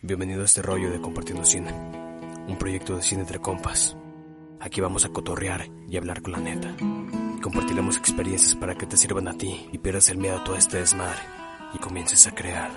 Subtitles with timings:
[0.00, 1.72] Bienvenido a este rollo de Compartiendo Cine,
[2.46, 3.96] un proyecto de cine entre compas.
[4.60, 6.72] Aquí vamos a cotorrear y hablar con la neta.
[7.42, 10.76] Compartiremos experiencias para que te sirvan a ti y pierdas el miedo a todo este
[10.76, 11.18] desmadre
[11.74, 12.70] y comiences a crear.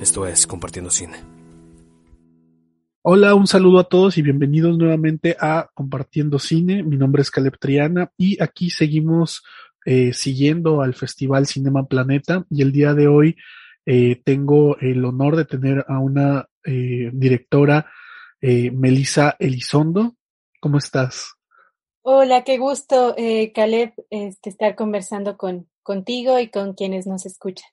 [0.00, 1.18] Esto es Compartiendo Cine.
[3.02, 6.82] Hola, un saludo a todos y bienvenidos nuevamente a Compartiendo Cine.
[6.82, 9.44] Mi nombre es Caleb Triana y aquí seguimos
[9.86, 13.36] eh, siguiendo al Festival Cinema Planeta y el día de hoy
[13.86, 17.90] eh, tengo el honor de tener a una eh, directora,
[18.40, 20.16] eh, Melisa Elizondo.
[20.60, 21.34] ¿Cómo estás?
[22.02, 27.68] Hola, qué gusto, eh, Caleb, este, estar conversando con, contigo y con quienes nos escuchan.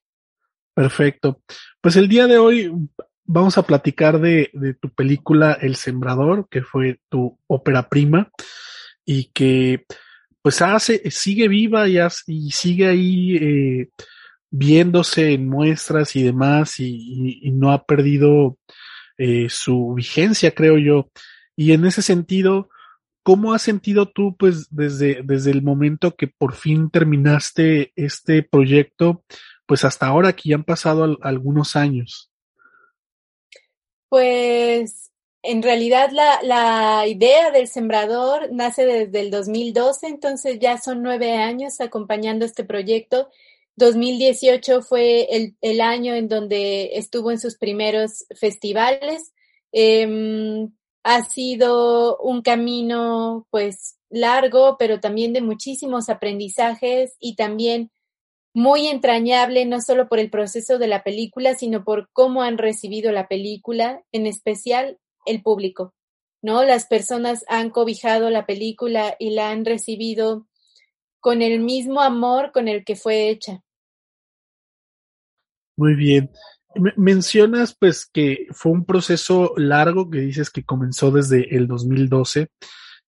[0.74, 1.42] Perfecto.
[1.82, 2.72] Pues el día de hoy
[3.26, 8.32] vamos a platicar de, de tu película El Sembrador, que fue tu ópera prima
[9.06, 9.86] y que
[10.42, 13.90] pues hace, sigue viva y, hace, y sigue ahí
[14.52, 18.58] viéndose en muestras y demás y, no ha perdido
[19.18, 21.10] eh, su vigencia, creo yo.
[21.56, 22.70] Y en ese sentido,
[23.24, 29.24] ¿cómo has sentido tú, pues, desde, desde el momento que por fin terminaste este proyecto,
[29.66, 32.30] pues hasta ahora que ya han pasado al, algunos años?
[34.10, 35.12] Pues,
[35.44, 41.38] en realidad la, la idea del sembrador nace desde el 2012, entonces ya son nueve
[41.38, 43.30] años acompañando este proyecto
[43.76, 45.28] 2018 fue
[45.62, 49.32] el, año en donde estuvo en sus primeros festivales.
[49.72, 50.68] Eh,
[51.04, 57.92] ha sido un camino pues largo, pero también de muchísimos aprendizajes y también
[58.54, 63.12] muy entrañable, no solo por el proceso de la película, sino por cómo han recibido
[63.12, 65.94] la película, en especial el público,
[66.42, 66.64] ¿no?
[66.64, 70.48] Las personas han cobijado la película y la han recibido
[71.22, 73.62] con el mismo amor con el que fue hecha.
[75.78, 76.32] Muy bien.
[76.96, 82.50] Mencionas pues que fue un proceso largo que dices que comenzó desde el 2012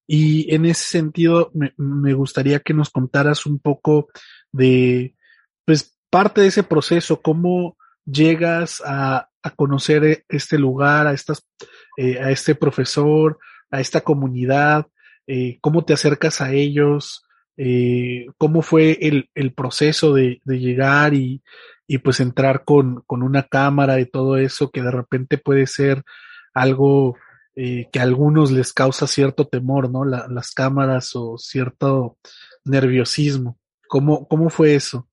[0.06, 4.10] y en ese sentido me, gustaría que nos contaras un poco
[4.52, 5.16] de
[5.66, 11.48] pues parte de ese proceso, cómo llegas a, a conocer este lugar, a estas,
[11.98, 13.40] eh, a este profesor,
[13.72, 14.88] a esta comunidad,
[15.26, 17.24] eh, cómo te acercas a ellos,
[17.58, 21.44] eh, cómo fue el, el proceso de, de llegar y,
[21.88, 26.04] y, pues entrar con, con, una cámara y todo eso que de repente puede ser
[26.54, 27.16] algo
[27.56, 30.06] eh, que a algunos les causa cierto temor, ¿no?
[30.06, 32.18] La, las cámaras o cierto
[32.66, 33.60] nerviosismo.
[33.88, 35.08] ¿Cómo, cómo fue eso?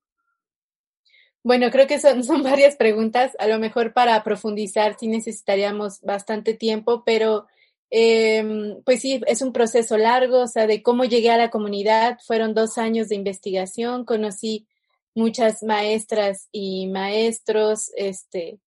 [1.43, 3.33] Bueno, creo que son, son varias preguntas.
[3.39, 7.47] A lo mejor para profundizar sí necesitaríamos bastante tiempo, pero
[7.91, 12.19] eh, pues sí, es un proceso largo, o sea, de cómo llegué a la comunidad,
[12.25, 14.67] fueron dos años de investigación, conocí
[15.15, 18.61] muchas maestras y maestros, este,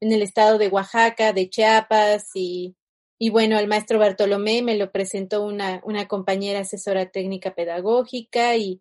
[0.00, 2.76] en el estado de Oaxaca, de Chiapas y,
[3.18, 8.80] y bueno, al maestro Bartolomé me lo presentó una, una compañera asesora técnica pedagógica y,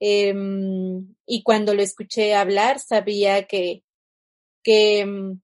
[0.00, 0.34] eh,
[1.26, 3.82] y cuando lo escuché hablar sabía que,
[4.62, 5.36] que,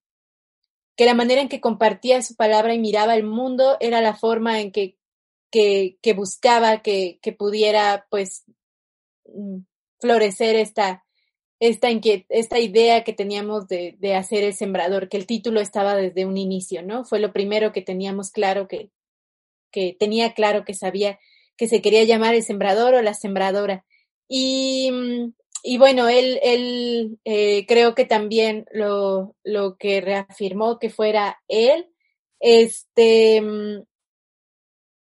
[1.00, 4.60] que la manera en que compartía su palabra y miraba el mundo era la forma
[4.60, 4.98] en que,
[5.50, 8.44] que, buscaba que, que, pudiera, pues,
[9.24, 9.60] mm,
[9.98, 11.06] florecer esta,
[11.58, 11.88] esta,
[12.28, 16.36] esta idea que teníamos de, de, hacer el sembrador, que el título estaba desde un
[16.36, 17.06] inicio, ¿no?
[17.06, 18.90] Fue lo primero que teníamos claro que,
[19.72, 21.18] que tenía claro que sabía
[21.56, 23.86] que se quería llamar el sembrador o la sembradora.
[24.32, 25.32] Y, mm,
[25.64, 31.88] y bueno, él, él eh, creo que también lo, lo que reafirmó que fuera él,
[32.38, 33.42] este,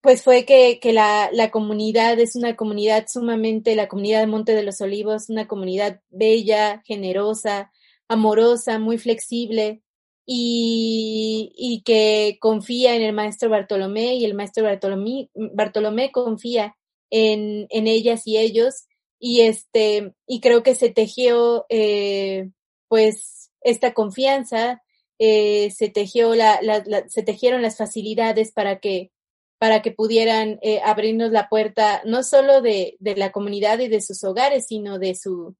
[0.02, 4.54] pues fue que, que la, la comunidad es una comunidad sumamente, la comunidad de Monte
[4.54, 7.72] de los Olivos, una comunidad bella, generosa,
[8.10, 9.82] amorosa, muy flexible
[10.26, 16.76] y, y que confía en el maestro Bartolomé y el maestro Bartolomé, Bartolomé confía
[17.10, 18.86] en, en ellas y ellos
[19.26, 22.50] y este, y creo que se tejió, eh,
[22.90, 24.84] pues, esta confianza,
[25.18, 26.60] eh, se tejió la,
[27.08, 29.12] se tejieron las facilidades para que,
[29.60, 34.02] para que pudieran eh, abrirnos la puerta, no solo de, de la comunidad y de
[34.02, 35.56] sus hogares, sino de su,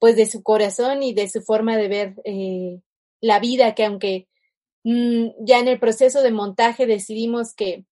[0.00, 2.14] pues, de su corazón y de su forma de ver
[3.20, 4.26] la vida, que aunque
[4.82, 7.84] mmm, ya en el proceso de montaje decidimos que,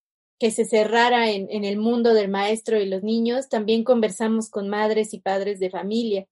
[0.42, 4.68] que se cerrara en, en, el mundo del maestro y los niños, también conversamos con
[4.68, 6.26] madres y padres de familia.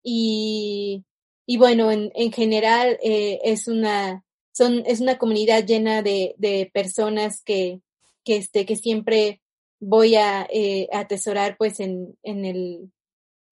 [0.00, 1.04] Y,
[1.44, 4.22] y bueno, en, en general eh, es, una,
[4.52, 7.80] son, es una comunidad llena de, de personas que,
[8.22, 9.42] que, este, que siempre
[9.80, 12.92] voy a eh, atesorar pues en, en, el,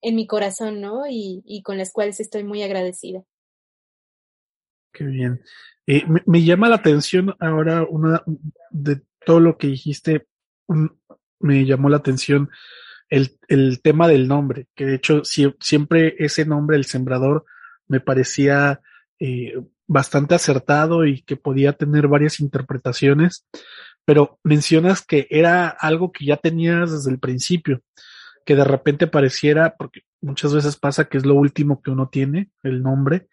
[0.02, 1.08] en mi corazón, ¿no?
[1.08, 3.24] Y, y con las cuales estoy muy agradecida.
[4.92, 5.42] Qué bien.
[5.88, 8.22] Eh, me, llama la atención ahora una
[8.70, 10.28] de todo lo que dijiste,
[11.40, 12.48] me llamó la atención
[13.10, 17.44] el, el tema del nombre, que de hecho siempre ese nombre, el sembrador,
[17.88, 18.80] me parecía
[19.18, 23.44] eh, bastante acertado y que podía tener varias interpretaciones,
[24.04, 27.82] pero mencionas que era algo que ya tenías desde el principio,
[28.44, 32.50] que de repente pareciera, porque muchas veces pasa que es lo último que uno tiene,
[32.62, 33.26] el nombre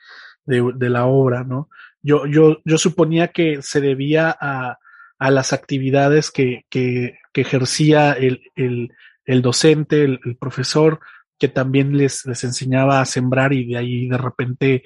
[0.45, 1.69] de, de la obra, ¿no?
[2.01, 4.79] Yo, yo, yo suponía que se debía a,
[5.19, 8.91] a las actividades que, que, que ejercía el, el,
[9.25, 10.99] el docente, el, profesor,
[11.39, 14.83] que también les, les enseñaba a sembrar y de ahí de repente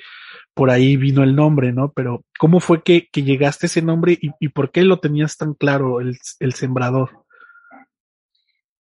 [0.53, 1.91] por ahí vino el nombre, ¿no?
[1.91, 5.37] Pero ¿cómo fue que, que llegaste a ese nombre y, y, por qué lo tenías
[5.37, 7.25] tan claro, el, el sembrador?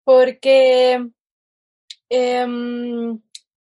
[0.04, 1.06] Porque
[2.08, 2.46] eh,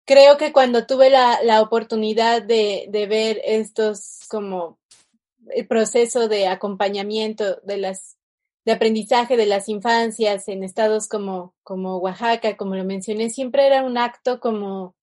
[0.04, 4.78] creo que cuando tuve la, la oportunidad de, de, ver estos como
[5.50, 8.16] el proceso de acompañamiento de las
[8.64, 13.82] de aprendizaje de las infancias en estados como, como Oaxaca, como lo mencioné, siempre era
[13.82, 14.96] un acto como,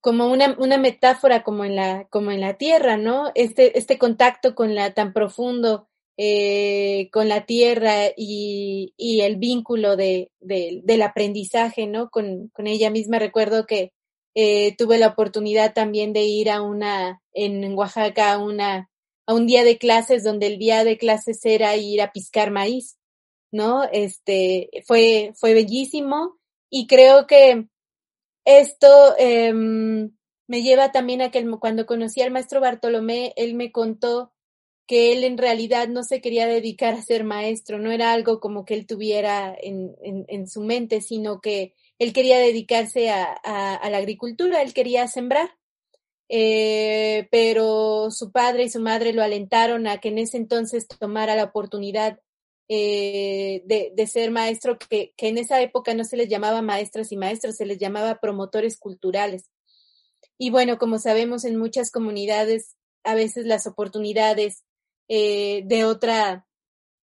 [0.00, 3.32] como una, una metáfora como en la, como en la tierra, ¿no?
[3.34, 5.88] Este, este contacto con la tan profundo
[6.18, 12.10] eh, con la tierra y, y el vínculo de, de, del aprendizaje, ¿no?
[12.10, 13.92] Con, con ella misma recuerdo que
[14.34, 18.90] eh, tuve la oportunidad también de ir a una, en Oaxaca, a una,
[19.30, 22.98] a un día de clases donde el día de clases era ir a piscar maíz,
[23.52, 23.84] ¿no?
[23.92, 26.36] Este, fue, fue bellísimo
[26.68, 27.68] y creo que
[28.44, 34.32] esto eh, me lleva también a que cuando conocí al maestro Bartolomé, él me contó
[34.88, 38.64] que él en realidad no se quería dedicar a ser maestro, no era algo como
[38.64, 43.90] que él tuviera en, en, en su mente, sino que él quería dedicarse a, a
[43.90, 45.59] la agricultura, él quería sembrar.
[46.32, 51.34] Eh, pero su padre y su madre lo alentaron a que en ese entonces tomara
[51.34, 52.20] la oportunidad
[52.68, 57.10] eh, de, de, ser maestro, que, que en esa época no se les llamaba maestras
[57.10, 59.50] y maestros, se les llamaba promotores culturales.
[60.38, 64.64] Y bueno, como sabemos, en muchas comunidades a veces las oportunidades
[65.08, 66.46] eh, de otra,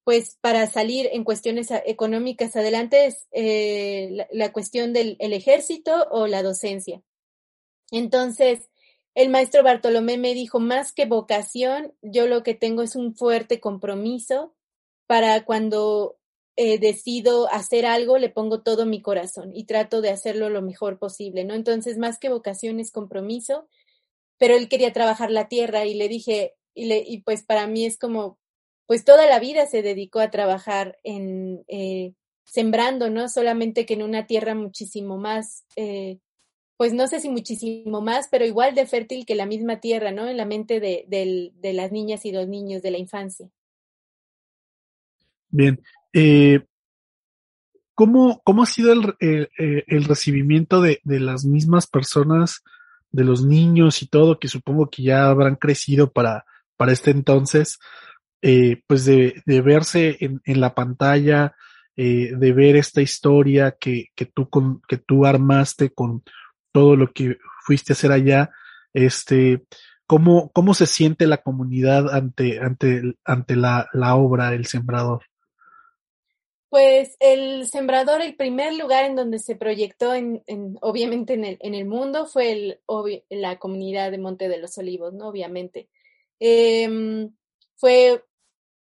[0.06, 6.08] pues para salir en cuestiones económicas adelante es eh, la, la, cuestión del el ejército
[6.12, 7.02] o la docencia.
[7.92, 8.70] Entonces,
[9.18, 13.60] el maestro Bartolomé me dijo, más que vocación, yo lo que tengo es un fuerte
[13.60, 14.54] compromiso
[15.08, 16.20] para cuando
[16.56, 21.00] eh, decido hacer algo, le pongo todo mi corazón y trato de hacerlo lo mejor
[21.00, 21.56] posible, ¿no?
[21.56, 23.68] Entonces, más que vocación es compromiso,
[24.38, 27.88] pero él quería trabajar la tierra y le dije, y, le, y pues para mí
[27.88, 28.38] es como,
[28.86, 32.14] pues toda la vida se dedicó a trabajar en eh,
[32.46, 33.30] sembrando, ¿no?
[33.30, 36.20] Solamente que en una tierra muchísimo más, eh,
[36.78, 40.28] pues no sé si muchísimo más, pero igual de fértil que la misma tierra, ¿no?
[40.28, 43.50] En la mente de, las niñas y los niños de la infancia.
[45.50, 45.82] Bien.
[46.14, 46.62] Eh,
[47.94, 52.64] ¿cómo, ¿Cómo ha sido el, el recibimiento de, las mismas personas,
[53.12, 56.46] de los niños y todo, que supongo que ya habrán crecido para
[56.78, 57.80] para este entonces,
[58.42, 61.56] eh, pues de, verse en, la pantalla,
[61.96, 64.48] eh, de ver esta historia que, que, tú
[64.88, 66.24] que tú armaste con
[66.78, 68.52] todo lo que fuiste a hacer allá,
[68.94, 69.64] este,
[70.06, 75.24] ¿cómo, cómo se siente la comunidad ante, ante, ante la, la obra El Sembrador?
[76.70, 81.58] Pues el Sembrador, el primer lugar en donde se proyectó, en, en obviamente en el,
[81.62, 85.30] en el mundo, fue el, obvi la comunidad de Monte de los Olivos, ¿no?
[85.30, 85.90] Obviamente.
[86.40, 87.28] Eh,
[87.78, 88.24] fue,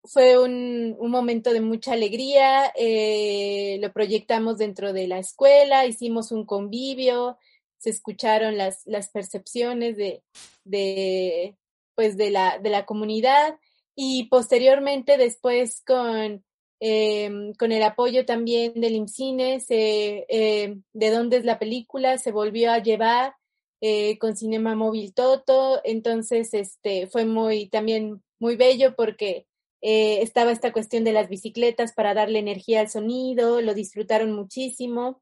[0.03, 6.33] fue un, un, momento de mucha alegría, eh, lo proyectamos dentro de la escuela, hicimos
[6.33, 7.39] un convivio,
[7.85, 10.23] se escucharon las, las percepciones de,
[10.65, 11.55] de,
[11.95, 13.59] pues de, la, de la comunidad
[13.95, 16.43] y posteriormente después con,
[16.81, 22.33] eh, con el apoyo también del IMCINE, se, eh, de dónde es la película, se
[22.33, 23.35] volvió a llevar
[23.83, 29.47] eh, con Cinema Móvil Toto, entonces este fue muy también muy bello porque
[29.83, 35.21] eh, estaba esta cuestión de las bicicletas para darle energía al sonido, lo disfrutaron muchísimo.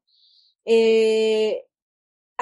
[0.63, 1.65] Eh,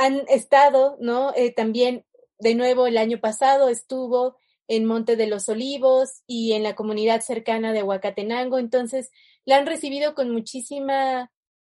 [0.04, 1.34] han estado, ¿no?
[1.36, 2.06] Eh, también,
[2.40, 7.22] de nuevo, el año pasado estuvo en Monte de los Olivos y en la comunidad
[7.22, 9.12] cercana de Huacatenango, entonces
[9.46, 11.32] la han recibido con muchísima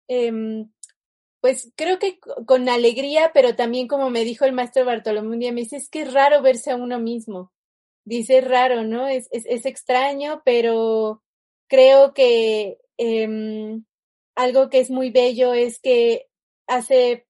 [0.08, 0.66] eh,
[1.44, 5.52] pues creo que con alegría, pero también como me dijo el maestro Bartolomé un día,
[5.52, 7.52] me dice, es que es raro verse a uno mismo.
[8.06, 9.08] Dice, es raro, ¿no?
[9.08, 11.22] Es, es, extraño, pero
[11.68, 13.78] creo que eh,
[14.34, 16.28] algo que es muy bello es que
[16.66, 17.26] hace,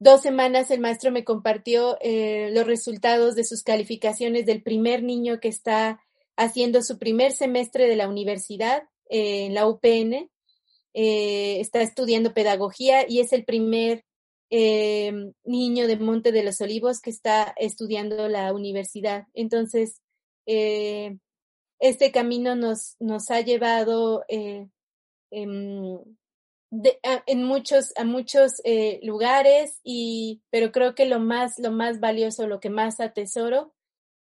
[0.00, 5.40] dos semanas el maestro me compartió eh, los resultados de sus calificaciones del primer niño
[5.40, 6.00] que está
[6.36, 10.30] haciendo su primer semestre de la universidad eh, en la UPN.
[10.94, 14.04] Eh, está estudiando pedagogía y es el primer
[14.52, 19.28] niño de Monte de los Olivos que está estudiando la universidad.
[19.32, 20.00] Entonces,
[20.44, 26.00] este camino nos, nos ha llevado em,
[26.70, 32.46] en muchos, a muchos eh, lugares, y, pero creo que lo más, lo más valioso,
[32.46, 33.74] lo que más atesoro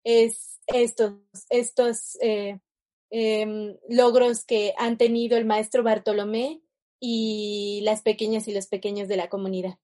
[0.04, 1.12] es estos,
[1.50, 2.58] estos eh,
[3.10, 6.62] em, logros que han tenido el maestro Bartolomé
[7.00, 9.78] y las pequeñas y los pequeños de la comunidad.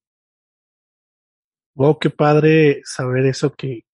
[1.75, 3.85] Wow, qué padre saber eso, que,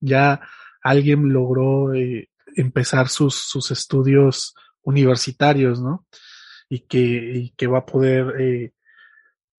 [0.00, 0.40] ya
[0.82, 6.06] alguien logró eh, empezar sus, sus estudios universitarios, ¿no?
[6.72, 8.72] Y que, que va a poder eh,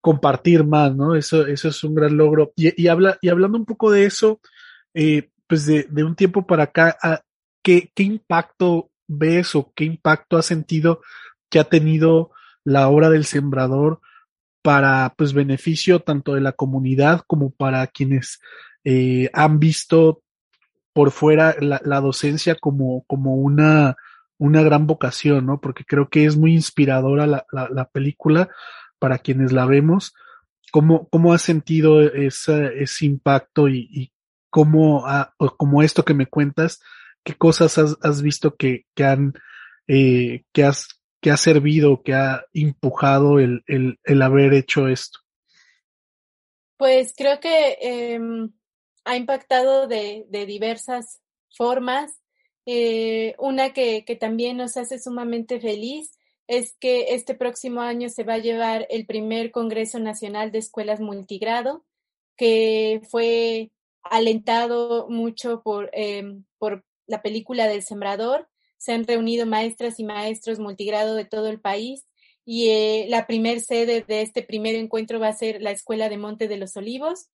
[0.00, 1.14] compartir más, ¿no?
[1.14, 2.52] Eso, eso es un gran logro.
[2.56, 4.40] Y, y, habla, y hablando un poco de eso,
[4.94, 7.20] eh, pues de, de, un tiempo para acá, ah,
[7.62, 11.02] ¿qué, ¿qué impacto ves o qué impacto has sentido
[11.48, 12.32] que ha tenido
[12.64, 14.00] la obra del sembrador
[14.60, 18.40] para pues beneficio tanto de la comunidad como para quienes
[18.82, 20.20] eh, han visto
[20.92, 23.94] por fuera la, la docencia como, como una
[24.38, 25.60] una gran vocación, ¿no?
[25.60, 28.48] Porque creo que es muy inspiradora la, la, la película
[28.98, 30.14] para quienes la vemos.
[30.72, 34.12] ¿Cómo, cómo has sentido ese, ese impacto y, y
[34.50, 35.04] cómo,
[35.56, 36.80] como esto que me cuentas,
[37.22, 39.34] qué cosas has, has visto que, que han,
[39.86, 45.20] eh, que has, que ha servido, que ha empujado el, el, el haber hecho esto?
[46.76, 48.20] Pues creo que eh,
[49.04, 51.20] ha impactado de, de diversas
[51.56, 52.20] formas.
[52.66, 56.12] Eh, una que, que también nos hace sumamente feliz
[56.46, 61.00] es que este próximo año se va a llevar el primer Congreso Nacional de Escuelas
[61.00, 61.84] Multigrado,
[62.36, 63.70] que fue
[64.02, 68.48] alentado mucho por, eh, por la película del Sembrador.
[68.76, 72.04] Se han reunido maestras y maestros multigrado de todo el país
[72.44, 76.18] y eh, la primer sede de este primer encuentro va a ser la Escuela de
[76.18, 77.28] Monte de los Olivos.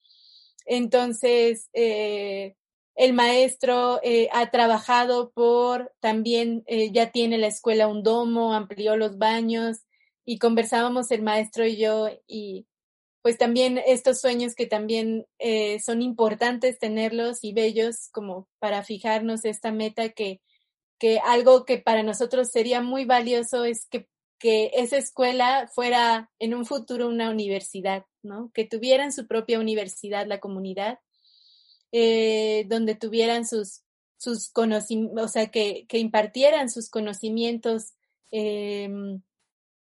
[0.67, 2.55] Entonces, eh,
[2.95, 8.97] el maestro eh, ha trabajado por, también eh, ya tiene la escuela un domo, amplió
[8.97, 9.85] los baños
[10.25, 12.67] y conversábamos el maestro y yo y
[13.23, 19.45] pues también estos sueños que también eh, son importantes tenerlos y bellos como para fijarnos
[19.45, 20.41] esta meta que,
[20.99, 26.55] que algo que para nosotros sería muy valioso es que, que esa escuela fuera en
[26.55, 28.51] un futuro una universidad, ¿no?
[28.55, 30.99] Que tuvieran su propia universidad la comunidad
[31.93, 33.83] eh, donde tuvieran sus,
[34.17, 37.95] sus conocimientos, o sea, que, que impartieran sus conocimientos,
[38.31, 38.89] eh,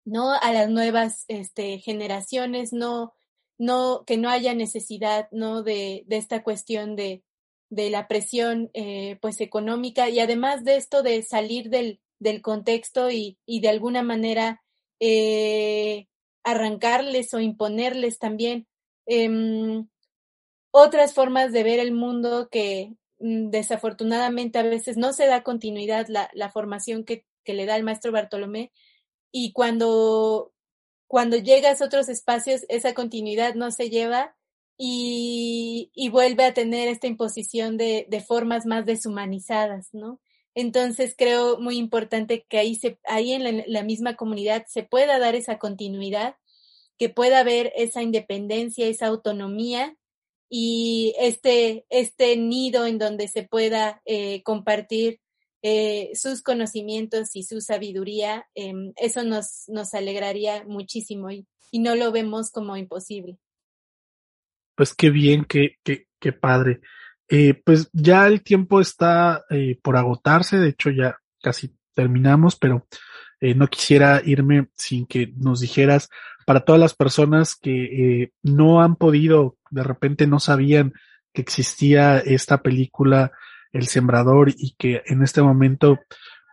[0.06, 0.34] ¿no?
[0.34, 3.14] A las nuevas este, generaciones, no,
[3.58, 5.64] no, que no haya necesidad, ¿no?
[5.64, 7.24] De, de esta cuestión de,
[7.70, 13.12] de la presión, eh, pues, económica y además de esto de salir del, del contexto
[13.12, 14.62] y, y de alguna manera
[15.00, 16.08] eh,
[16.44, 18.68] arrancarles o imponerles también
[19.06, 19.30] eh,
[20.72, 26.08] otras formas de ver el mundo que mm, desafortunadamente a veces no se da continuidad
[26.08, 28.72] la, la formación que, que, le da el maestro Bartolomé
[29.32, 30.54] y cuando,
[31.08, 34.36] cuando llegas a otros espacios esa continuidad no se lleva
[34.78, 40.22] y, y vuelve a tener esta imposición de, de formas más deshumanizadas, ¿no?
[40.56, 45.20] Entonces creo muy importante que ahí, se, ahí en la, la misma comunidad se pueda
[45.20, 46.36] dar esa continuidad,
[46.98, 49.96] que pueda haber esa independencia, esa autonomía
[50.50, 55.20] y este, este nido en donde se pueda eh, compartir
[55.62, 61.96] eh, sus conocimientos y su sabiduría, eh, eso nos, nos alegraría muchísimo y, y, no
[61.96, 63.38] lo vemos como imposible.
[64.76, 66.80] Pues qué bien, qué, qué, qué padre.
[67.28, 72.88] Eh, pues ya el tiempo está eh, por agotarse, de hecho ya casi terminamos, pero
[73.42, 76.10] no quisiera irme sin que nos dijeras
[76.46, 80.94] para todas las personas que no han podido, de repente no sabían
[81.34, 83.32] que existía esta película
[83.72, 86.00] El Sembrador y que en este momento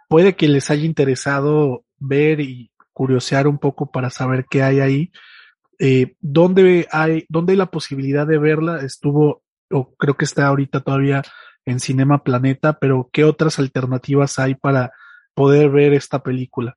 [0.08, 5.12] puede que les haya interesado ver y curiosear un poco para saber qué hay ahí.
[5.78, 8.80] Eh, ¿Dónde hay, dónde hay la posibilidad de verla?
[8.80, 11.23] Estuvo, o creo que está ahorita todavía
[11.66, 14.92] en Cinema Planeta, pero ¿qué otras alternativas hay para
[15.35, 16.76] poder ver esta película?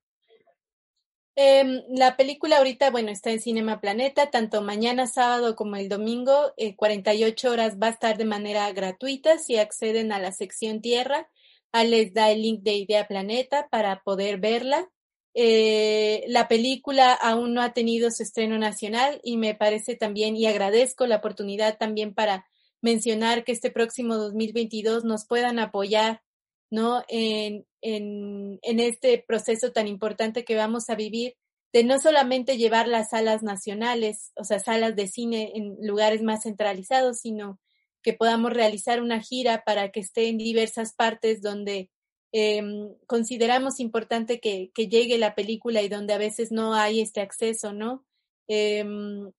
[1.41, 6.51] Eh, la película ahorita, bueno, está en Cinema Planeta, tanto mañana sábado como el domingo,
[6.57, 11.29] eh, 48 horas va a estar de manera gratuita si acceden a la sección Tierra.
[11.85, 14.89] les da el link de Idea Planeta para poder verla.
[15.33, 20.45] eh, la película aún no ha tenido su estreno nacional y me parece también, y
[20.45, 22.47] agradezco la oportunidad también para
[22.81, 26.21] mencionar que este próximo 2022 nos puedan apoyar,
[26.69, 27.03] ¿no?
[27.07, 31.35] En, en, en este proceso tan importante que vamos a vivir,
[31.71, 36.43] de no solamente llevar las salas nacionales, o sea, salas de cine en lugares más
[36.43, 37.59] centralizados, sino
[38.01, 41.89] que podamos realizar una gira para que esté en diversas partes donde
[42.31, 42.63] eh,
[43.07, 47.73] consideramos importante que, que, llegue la película y donde a veces no hay este acceso,
[47.73, 48.05] ¿no?
[48.47, 48.83] Eh,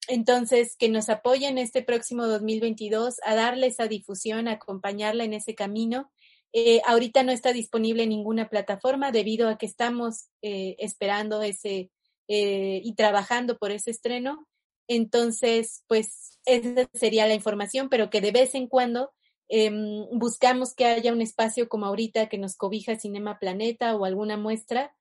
[0.09, 5.55] entonces, que nos apoyen este próximo 2022 a darle esa difusión, a acompañarla en ese
[5.57, 6.11] camino.
[6.53, 11.91] Eh, ahorita no está disponible en ninguna plataforma debido a que estamos eh, esperando ese
[12.29, 14.47] eh, y trabajando por ese estreno.
[14.89, 19.13] Entonces, pues esa sería la información, pero que de vez en cuando
[19.49, 19.71] eh,
[20.13, 24.95] buscamos que haya un espacio como ahorita que nos cobija Cinema Planeta o alguna muestra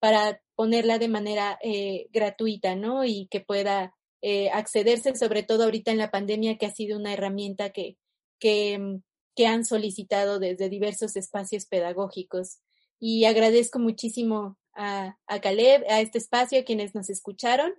[0.00, 3.04] para ponerla de manera eh, gratuita, ¿no?
[3.04, 7.14] Y que pueda eh, accederse, sobre todo ahorita en la pandemia, que ha sido una
[7.14, 7.96] herramienta que,
[8.38, 9.00] que,
[9.36, 12.58] que han solicitado desde diversos espacios pedagógicos.
[12.98, 17.72] Y agradezco muchísimo a, a Caleb, a este espacio, a quienes nos escucharon,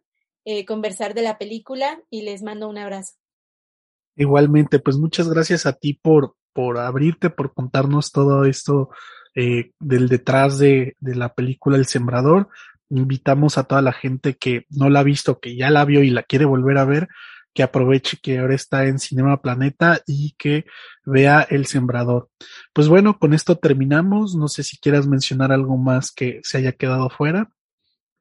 [0.45, 3.13] eh, conversar de la película y les mando un abrazo.
[4.15, 8.89] Igualmente, pues muchas gracias a ti por, por abrirte, por contarnos todo esto
[9.35, 12.49] eh, del detrás de, de, la película El Sembrador.
[12.89, 16.09] Invitamos a toda la gente que no la ha visto, que ya la vio y
[16.09, 17.09] la quiere volver a ver,
[17.57, 20.65] que aproveche que ahora está en Cinema Planeta y que
[21.03, 22.29] vea El Sembrador.
[22.71, 24.35] Pues bueno, con esto terminamos.
[24.35, 27.49] No sé si quieras mencionar algo más que se haya quedado fuera.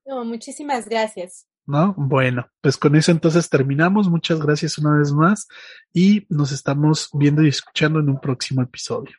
[0.07, 1.47] No, muchísimas gracias.
[1.66, 1.95] ¿no?
[1.99, 4.09] Bueno, pues con eso entonces terminamos.
[4.09, 5.49] Muchas gracias una vez más
[5.93, 9.14] y nos estamos viendo y escuchando en un próximo episodio.